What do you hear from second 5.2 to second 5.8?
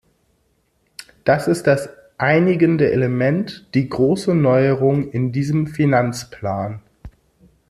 diesem